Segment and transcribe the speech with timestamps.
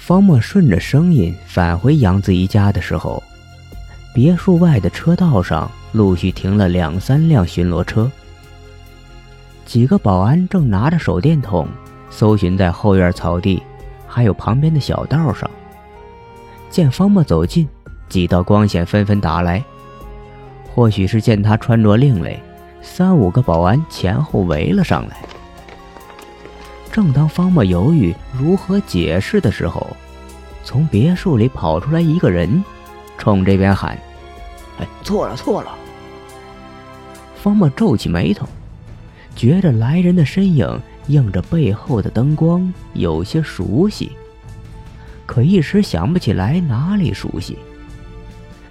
[0.00, 3.22] 方墨顺着声音返回杨子怡家的时候，
[4.14, 8.10] 别墅外的车道上陆续停了两三辆巡逻车，
[9.66, 11.68] 几个保安正拿着手电筒
[12.08, 13.62] 搜寻在后院草地，
[14.08, 15.48] 还有旁边的小道上。
[16.70, 17.68] 见方墨走近，
[18.08, 19.62] 几道光线纷纷打来，
[20.74, 22.40] 或许是见他穿着另类，
[22.80, 25.18] 三五个保安前后围了上来。
[26.92, 29.96] 正当方墨犹豫如何解释的时候，
[30.64, 32.62] 从别墅里跑出来一个人，
[33.16, 33.96] 冲这边喊
[34.80, 35.74] ：“哎，错了错了！”
[37.40, 38.46] 方墨皱起眉头，
[39.34, 44.12] 觉着来人的身影映着背后的灯光有些熟悉，
[45.26, 47.56] 可一时想不起来哪里熟悉。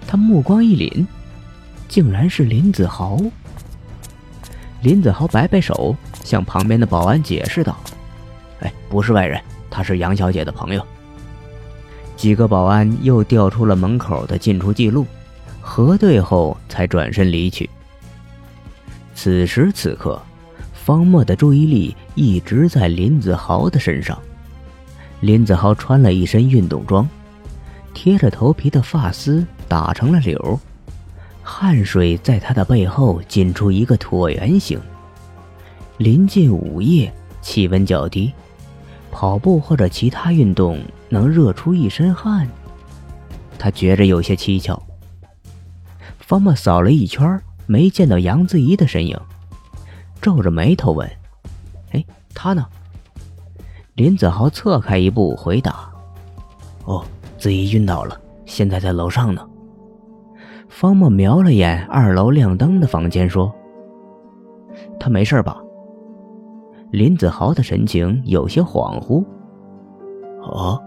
[0.06, 1.06] 他目光一凛，
[1.88, 3.18] 竟然是林子豪。
[4.82, 7.76] 林子豪摆摆手，向旁边的保安解释道。
[8.60, 10.86] 哎，不是外人，他是杨小姐的朋友。
[12.16, 15.06] 几个保安又调出了门口的进出记录，
[15.60, 17.68] 核对后才转身离去。
[19.14, 20.20] 此时此刻，
[20.72, 24.18] 方墨的注意力一直在林子豪的身上。
[25.20, 27.08] 林子豪穿了一身运动装，
[27.94, 30.58] 贴着头皮的发丝打成了绺，
[31.42, 34.80] 汗水在他的背后浸出一个椭圆形。
[35.98, 38.32] 临近午夜，气温较低。
[39.10, 42.48] 跑步或者其他运动能热出一身汗，
[43.58, 44.80] 他觉着有些蹊跷。
[46.18, 49.18] 方墨扫了一圈，没见到杨子怡的身影，
[50.22, 51.10] 皱着眉头问
[51.92, 52.66] ：“哎，她呢？”
[53.94, 55.90] 林子豪侧开一步回答
[56.86, 57.04] ：“哦，
[57.36, 59.46] 子怡晕倒了，现在在楼上呢。”
[60.70, 63.52] 方墨瞄了眼二楼亮灯的房间，说
[65.00, 65.60] ：“她没事吧？”
[66.90, 69.24] 林子豪的神情有些恍惚。
[70.42, 70.80] 哦，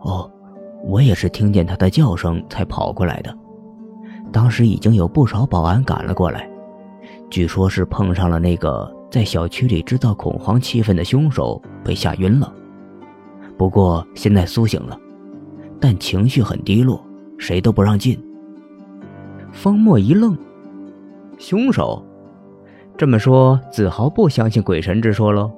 [0.00, 0.30] 哦，
[0.84, 3.36] 我也是听见他的叫声才跑过来的。
[4.32, 6.48] 当时已经有不少保安赶了过来，
[7.30, 12.52] 据说是碰上了那个在小区里制造恐慌气氛的凶手，被吓晕了。
[13.56, 14.98] 不过现在苏醒了，
[15.80, 17.02] 但情绪很低落，
[17.38, 18.18] 谁都不让进。
[19.52, 20.36] 方墨一愣，
[21.38, 22.04] 凶手。
[22.98, 25.52] 这么说，子豪不相信鬼神之说喽？